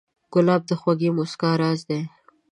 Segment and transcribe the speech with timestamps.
[0.33, 2.01] ګلاب د خوږې موسکا راز دی.